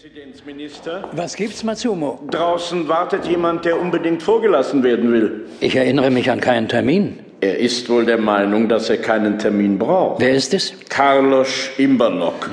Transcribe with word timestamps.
Präsidentsminister. 0.00 1.10
Was 1.12 1.36
gibt's, 1.36 1.62
Matsumo? 1.62 2.20
Draußen 2.30 2.88
wartet 2.88 3.26
jemand, 3.26 3.66
der 3.66 3.78
unbedingt 3.78 4.22
vorgelassen 4.22 4.82
werden 4.82 5.12
will. 5.12 5.44
Ich 5.60 5.76
erinnere 5.76 6.10
mich 6.10 6.30
an 6.30 6.40
keinen 6.40 6.68
Termin. 6.68 7.18
Er 7.42 7.58
ist 7.58 7.90
wohl 7.90 8.06
der 8.06 8.16
Meinung, 8.16 8.66
dass 8.66 8.88
er 8.88 8.96
keinen 8.96 9.38
Termin 9.38 9.78
braucht. 9.78 10.22
Wer 10.22 10.32
ist 10.32 10.54
es? 10.54 10.72
Carlos 10.88 11.68
Imbernock. 11.76 12.48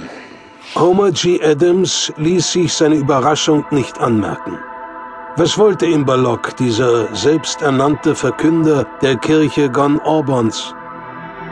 Homer 0.76 1.12
G. 1.12 1.40
Adams 1.42 2.12
ließ 2.18 2.52
sich 2.52 2.74
seine 2.74 2.96
Überraschung 2.96 3.64
nicht 3.72 3.98
anmerken. 3.98 4.58
Was 5.38 5.58
wollte 5.58 5.86
Imberlock, 5.86 6.58
dieser 6.58 7.16
selbsternannte 7.16 8.14
Verkünder 8.16 8.86
der 9.02 9.16
Kirche 9.16 9.70
Gon 9.70 10.00
Orbons? 10.00 10.76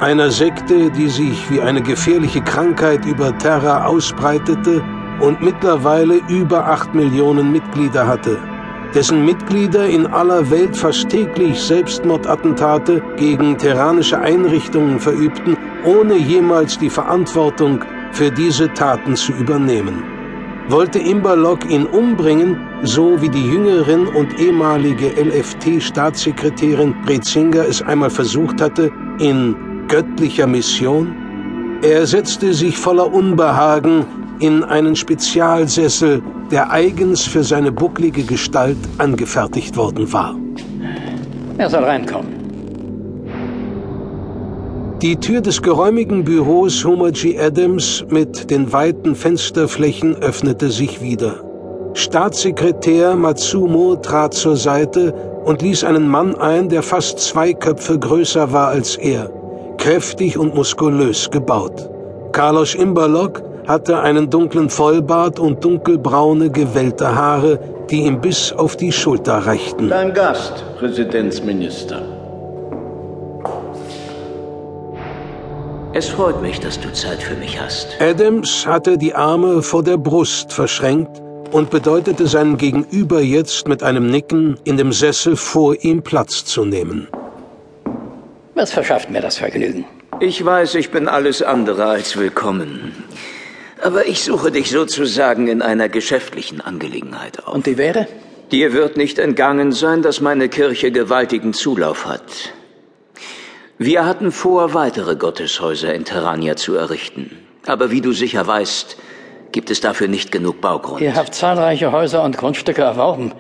Einer 0.02 0.30
Sekte, 0.30 0.92
die 0.92 1.08
sich 1.08 1.50
wie 1.50 1.62
eine 1.62 1.82
gefährliche 1.82 2.42
Krankheit 2.42 3.06
über 3.06 3.38
Terra 3.38 3.86
ausbreitete 3.86 4.84
und 5.20 5.42
mittlerweile 5.42 6.20
über 6.30 6.68
acht 6.68 6.94
Millionen 6.94 7.52
Mitglieder 7.52 8.08
hatte, 8.08 8.38
dessen 8.94 9.26
Mitglieder 9.26 9.88
in 9.88 10.08
aller 10.08 10.50
Welt 10.50 10.76
fast 10.76 11.10
täglich 11.10 11.60
Selbstmordattentate 11.62 13.02
gegen 13.18 13.58
terranische 13.58 14.20
Einrichtungen 14.20 15.00
verübten, 15.00 15.58
ohne 15.84 16.16
jemals 16.16 16.78
die 16.78 16.90
Verantwortung 16.90 17.84
für 18.12 18.32
diese 18.32 18.74
Taten 18.74 19.16
zu 19.16 19.34
übernehmen. 19.34 20.04
Wollte 20.68 20.98
Imberlock 20.98 21.70
ihn 21.70 21.86
umbringen, 21.86 22.58
so 22.82 23.22
wie 23.22 23.30
die 23.30 23.46
Jüngerin 23.46 24.08
und 24.08 24.40
ehemalige 24.40 25.10
LFT-Staatssekretärin 25.10 26.96
Brezinger 27.06 27.68
es 27.68 27.84
einmal 27.84 28.10
versucht 28.10 28.62
hatte, 28.62 28.92
in 29.20 29.56
göttlicher 29.88 30.48
Mission? 30.48 31.80
Er 31.84 32.08
setzte 32.08 32.54
sich 32.54 32.78
voller 32.78 33.14
Unbehagen 33.14 34.06
in 34.40 34.64
einen 34.64 34.96
Spezialsessel, 34.96 36.22
der 36.52 36.72
eigens 36.72 37.24
für 37.24 37.44
seine 37.44 37.72
bucklige 37.72 38.24
Gestalt 38.24 38.78
angefertigt 38.98 39.78
worden 39.78 40.12
war. 40.12 40.36
Er 41.58 41.70
soll 41.70 41.84
reinkommen. 41.84 42.36
Die 45.02 45.18
Tür 45.18 45.42
des 45.42 45.62
geräumigen 45.62 46.24
Büros 46.24 46.84
Homer 46.86 47.12
G. 47.12 47.38
Adams 47.40 48.06
mit 48.10 48.50
den 48.50 48.72
weiten 48.72 49.14
Fensterflächen 49.14 50.16
öffnete 50.16 50.70
sich 50.70 51.02
wieder. 51.02 51.44
Staatssekretär 51.94 53.16
Matsumo 53.16 53.96
trat 53.98 54.34
zur 54.34 54.58
Seite 54.58 55.14
und 55.46 55.62
ließ 55.62 55.84
einen 55.84 56.08
Mann 56.08 56.36
ein, 56.36 56.70
der 56.70 56.82
fast 56.82 57.20
zwei 57.20 57.54
Köpfe 57.54 58.00
größer 58.00 58.52
war 58.52 58.70
als 58.70 58.96
er, 58.96 59.30
kräftig 59.78 60.38
und 60.38 60.56
muskulös 60.56 61.30
gebaut. 61.30 61.90
Carlos 62.32 62.74
Imberlock 62.74 63.44
hatte 63.68 64.00
einen 64.00 64.30
dunklen 64.30 64.70
Vollbart 64.70 65.40
und 65.40 65.64
dunkelbraune, 65.64 66.50
gewellte 66.50 67.16
Haare, 67.16 67.60
die 67.90 68.04
ihm 68.04 68.22
bis 68.22 68.52
auf 68.52 68.76
die 68.76 68.92
Schulter 68.92 69.38
reichten. 69.46 69.90
Dein 69.90 70.14
Gast, 70.14 70.64
Präsidentsminister. 70.80 72.02
Es 75.94 76.10
freut 76.10 76.42
mich, 76.42 76.60
dass 76.60 76.80
du 76.80 76.92
Zeit 76.92 77.24
für 77.24 77.36
mich 77.36 77.60
hast. 77.62 77.88
Adams 78.02 78.68
hatte 78.68 78.98
die 78.98 79.14
Arme 79.14 79.62
vor 79.62 79.82
der 79.82 79.98
Brust 79.98 80.52
verschränkt 80.52 81.22
und 81.52 81.70
bedeutete 81.70 82.28
seinem 82.28 82.58
Gegenüber 82.58 83.22
jetzt 83.22 83.68
mit 83.68 83.82
einem 83.82 84.08
Nicken 84.12 84.58
in 84.66 84.76
dem 84.76 84.92
Sessel 84.92 85.38
vor 85.38 85.76
ihm 85.84 86.02
Platz 86.02 86.44
zu 86.44 86.66
nehmen. 86.66 87.08
Was 88.56 88.74
verschafft 88.74 89.10
mir 89.10 89.22
das 89.22 89.38
Vergnügen? 89.38 89.86
Ich 90.20 90.44
weiß, 90.44 90.76
ich 90.76 90.92
bin 90.92 91.08
alles 91.08 91.42
andere 91.42 91.86
als 91.86 92.18
willkommen. 92.18 92.94
Aber 93.86 94.08
ich 94.08 94.24
suche 94.24 94.50
dich 94.52 94.72
sozusagen 94.72 95.48
in 95.48 95.62
einer 95.62 95.90
geschäftlichen 95.90 96.60
Angelegenheit 96.60 97.46
auf. 97.46 97.54
Und 97.54 97.68
die 97.68 97.78
wäre? 97.78 98.08
Dir 98.52 98.74
wird 98.74 98.98
nicht 98.98 99.20
entgangen 99.20 99.74
sein, 99.74 100.02
dass 100.02 100.22
meine 100.22 100.50
Kirche 100.50 100.92
gewaltigen 100.92 101.54
Zulauf 101.54 102.08
hat. 102.08 102.24
Wir 103.78 104.04
hatten 104.08 104.32
vor, 104.32 104.74
weitere 104.74 105.16
Gotteshäuser 105.16 105.94
in 105.94 106.04
Terrania 106.04 106.56
zu 106.56 106.74
errichten. 106.74 107.38
Aber 107.68 107.92
wie 107.92 108.02
du 108.02 108.12
sicher 108.12 108.48
weißt, 108.48 108.98
gibt 109.52 109.70
es 109.70 109.82
dafür 109.82 110.08
nicht 110.08 110.32
genug 110.32 110.62
Baugrund. 110.62 111.02
Ihr 111.02 111.14
habt 111.14 111.36
zahlreiche 111.36 111.92
Häuser 111.92 112.24
und 112.24 112.40
Grundstücke 112.40 112.82
erworben. 112.82 113.34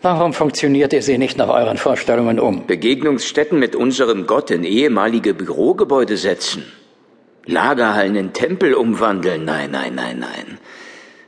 Warum 0.00 0.32
funktioniert 0.32 0.92
ihr 0.92 1.02
sie 1.02 1.18
nicht 1.18 1.36
nach 1.38 1.48
euren 1.48 1.76
Vorstellungen 1.76 2.38
um? 2.38 2.68
Begegnungsstätten 2.68 3.58
mit 3.58 3.74
unserem 3.74 4.28
Gott 4.28 4.52
in 4.52 4.62
ehemalige 4.62 5.34
Bürogebäude 5.34 6.16
setzen. 6.16 6.62
Lagerhallen 7.46 8.16
in 8.16 8.32
Tempel 8.32 8.74
umwandeln. 8.74 9.44
Nein, 9.44 9.70
nein, 9.70 9.94
nein, 9.94 10.18
nein. 10.18 10.58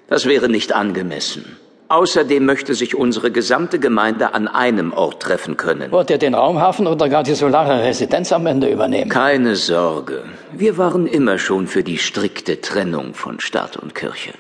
Das 0.09 0.27
wäre 0.27 0.49
nicht 0.49 0.73
angemessen. 0.73 1.57
Außerdem 1.89 2.47
möchte 2.47 2.75
sich 2.75 2.95
unsere 2.95 3.31
gesamte 3.31 3.79
Gemeinde 3.79 4.33
an 4.33 4.49
einem 4.49 4.95
Ort 4.95 5.21
treffen 5.21 5.59
können. 5.59 5.91
Wollt 5.91 6.09
ihr 6.09 6.17
den 6.17 6.35
Raumhafen 6.35 6.87
oder 6.87 7.09
gar 7.11 7.23
die 7.23 7.35
solare 7.35 7.83
Residenz 7.83 8.33
am 8.33 8.47
Ende 8.47 8.71
übernehmen? 8.71 9.11
Keine 9.11 9.57
Sorge. 9.57 10.25
Wir 10.53 10.79
waren 10.79 11.07
immer 11.07 11.39
schon 11.39 11.67
für 11.67 11.83
die 11.83 11.99
strikte 11.99 12.63
Trennung 12.63 13.13
von 13.13 13.41
Staat 13.41 13.77
und 13.77 13.95
Kirche. 13.95 14.33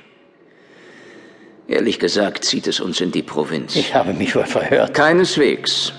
Ehrlich 1.68 1.98
gesagt 1.98 2.44
zieht 2.44 2.66
es 2.66 2.80
uns 2.80 3.00
in 3.02 3.12
die 3.12 3.22
Provinz. 3.22 3.76
Ich 3.76 3.94
habe 3.94 4.14
mich 4.14 4.34
wohl 4.34 4.46
verhört. 4.46 4.94
Keineswegs. 4.94 5.92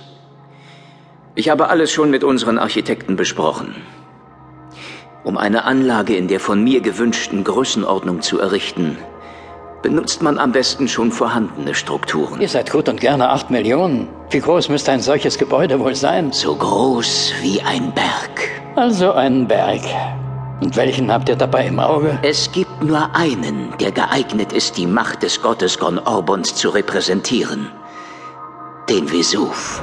Ich 1.36 1.50
habe 1.50 1.70
alles 1.70 1.92
schon 1.92 2.10
mit 2.10 2.24
unseren 2.24 2.58
Architekten 2.58 3.16
besprochen. 3.16 3.76
Um 5.24 5.38
eine 5.38 5.64
Anlage 5.64 6.18
in 6.18 6.28
der 6.28 6.42
von 6.42 6.62
mir 6.62 6.82
gewünschten 6.82 7.46
Größenordnung 7.46 8.22
zu 8.22 8.40
errichten, 8.40 8.98
benutzt 9.82 10.22
man 10.22 10.38
am 10.38 10.52
besten 10.52 10.90
schon 10.90 11.14
vorhandene 11.14 11.76
Strukturen. 11.76 12.42
Ihr 12.42 12.50
seid 12.50 12.72
gut 12.72 12.90
und 12.90 13.00
gerne 13.00 13.30
acht 13.30 13.50
Millionen. 13.50 14.10
Wie 14.32 14.42
groß 14.42 14.68
müsste 14.68 14.92
ein 14.92 15.00
solches 15.00 15.38
Gebäude 15.38 15.80
wohl 15.80 15.96
sein? 15.96 16.34
So 16.34 16.54
groß 16.56 17.34
wie 17.42 17.62
ein 17.62 17.94
Berg. 17.94 18.50
Also 18.76 19.14
ein 19.14 19.48
Berg. 19.48 19.82
Und 20.60 20.76
welchen 20.76 21.12
habt 21.12 21.30
ihr 21.30 21.38
dabei 21.38 21.68
im 21.68 21.80
Auge? 21.80 22.20
Es 22.22 22.52
gibt 22.52 22.84
nur 22.84 23.16
einen, 23.16 23.74
der 23.80 23.92
geeignet 23.92 24.52
ist, 24.52 24.78
die 24.78 24.88
Macht 24.88 25.24
des 25.24 25.42
Gottes 25.42 25.80
Gon 25.80 26.00
Orbons 26.00 26.54
zu 26.56 26.70
repräsentieren. 26.70 27.72
Den 28.90 29.08
Vesuv. 29.08 29.82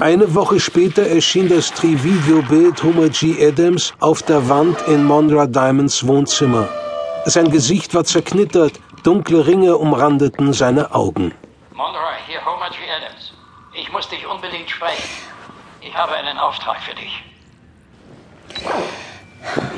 Eine 0.00 0.34
Woche 0.34 0.58
später 0.58 1.02
erschien 1.02 1.50
das 1.50 1.70
Trivideo-Bild 1.74 2.82
Homer 2.82 3.10
G. 3.10 3.36
Adams 3.46 3.92
auf 4.00 4.22
der 4.22 4.48
Wand 4.48 4.80
in 4.88 5.04
Monra 5.04 5.46
Diamonds 5.46 6.06
Wohnzimmer. 6.06 6.66
Sein 7.26 7.50
Gesicht 7.50 7.92
war 7.94 8.04
zerknittert, 8.04 8.80
dunkle 9.02 9.46
Ringe 9.46 9.76
umrandeten 9.76 10.54
seine 10.54 10.94
Augen. 10.94 11.34
Monroe, 11.74 12.16
hier 12.26 12.40
Homer 12.46 12.70
G. 12.70 12.76
Adams. 12.96 13.34
Ich 13.74 13.92
muss 13.92 14.08
dich 14.08 14.26
unbedingt 14.26 14.70
sprechen. 14.70 15.04
Ich 15.82 15.94
habe 15.94 16.12
einen 16.14 16.38
Auftrag 16.38 16.78
für 16.80 16.94
dich. 16.94 17.22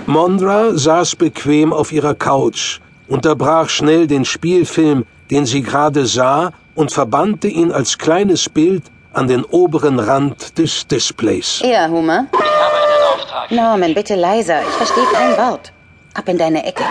Mondra 0.06 0.71
saß 0.72 1.16
bequem 1.16 1.72
auf 1.72 1.91
ihrer 1.91 2.15
Couch, 2.15 2.78
unterbrach 3.09 3.69
schnell 3.69 4.06
den 4.06 4.25
Spielfilm, 4.25 5.05
den 5.32 5.47
sie 5.47 5.62
gerade 5.62 6.06
sah, 6.06 6.53
und 6.77 6.93
verbannte 6.93 7.49
ihn 7.49 7.72
als 7.72 7.99
kleines 7.99 8.49
Bild 8.49 8.84
an 9.12 9.28
den 9.28 9.45
oberen 9.45 9.99
Rand 9.99 10.59
des 10.59 10.87
Displays. 10.87 11.61
Ja, 11.65 11.89
Homer. 11.89 12.27
Ich 12.33 12.39
habe 12.39 12.77
einen 12.77 13.15
Auftrag. 13.15 13.50
Norman, 13.50 13.95
bitte 13.95 14.15
leiser. 14.15 14.62
Ich 14.62 14.75
verstehe 14.75 15.05
kein 15.12 15.37
Wort. 15.37 15.73
Ab 16.14 16.29
in 16.29 16.38
deine 16.38 16.64
Ecke. 16.64 16.85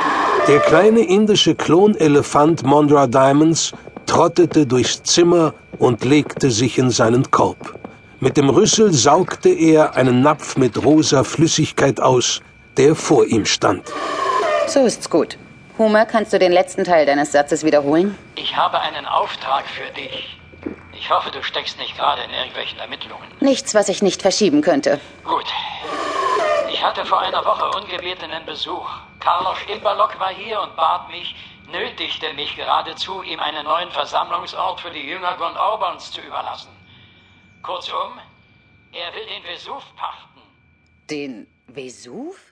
Der 0.47 0.59
kleine 0.59 1.01
indische 1.01 1.53
Klonelefant 1.55 2.63
Mondra 2.63 3.07
Diamonds 3.07 3.71
trottete 4.07 4.65
durchs 4.65 5.03
Zimmer 5.03 5.53
und 5.77 6.03
legte 6.03 6.51
sich 6.51 6.77
in 6.77 6.89
seinen 6.89 7.29
Korb. 7.29 7.75
Mit 8.19 8.37
dem 8.37 8.49
Rüssel 8.49 8.93
saugte 8.93 9.49
er 9.49 9.95
einen 9.95 10.21
Napf 10.21 10.57
mit 10.57 10.83
rosa 10.83 11.23
Flüssigkeit 11.23 11.99
aus, 11.99 12.41
der 12.77 12.95
vor 12.95 13.25
ihm 13.25 13.45
stand. 13.45 13.83
So 14.67 14.85
ist's 14.85 15.09
gut. 15.09 15.37
Homer, 15.77 16.05
kannst 16.05 16.33
du 16.33 16.39
den 16.39 16.51
letzten 16.51 16.83
Teil 16.83 17.05
deines 17.05 17.31
Satzes 17.31 17.63
wiederholen? 17.63 18.15
Ich 18.35 18.55
habe 18.55 18.79
einen 18.79 19.05
Auftrag 19.05 19.63
für 19.67 19.91
dich. 19.99 20.40
Ich 21.01 21.09
hoffe, 21.09 21.31
du 21.31 21.41
steckst 21.41 21.79
nicht 21.79 21.97
gerade 21.97 22.21
in 22.21 22.29
irgendwelchen 22.29 22.77
Ermittlungen. 22.77 23.27
Nichts, 23.39 23.73
was 23.73 23.89
ich 23.89 24.03
nicht 24.03 24.21
verschieben 24.21 24.61
könnte. 24.61 25.01
Gut. 25.25 25.47
Ich 26.71 26.83
hatte 26.83 27.03
vor 27.07 27.19
einer 27.19 27.43
Woche 27.43 27.75
ungebetenen 27.75 28.45
Besuch. 28.45 28.87
Carlos 29.19 29.57
Imberlock 29.67 30.19
war 30.19 30.29
hier 30.29 30.61
und 30.61 30.75
bat 30.75 31.09
mich, 31.09 31.35
nötigte 31.71 32.31
mich 32.33 32.55
geradezu, 32.55 33.23
ihm 33.23 33.39
einen 33.39 33.65
neuen 33.65 33.89
Versammlungsort 33.89 34.79
für 34.79 34.91
die 34.91 35.01
Jünger 35.01 35.37
Gon 35.37 35.57
Orbons 35.57 36.11
zu 36.11 36.21
überlassen. 36.21 36.69
Kurzum, 37.63 38.19
er 38.91 39.11
will 39.15 39.25
den 39.25 39.43
Vesuv 39.43 39.83
pachten. 39.95 40.41
Den 41.09 41.47
Vesuv? 41.65 42.50